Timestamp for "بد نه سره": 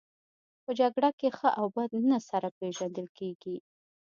1.75-2.47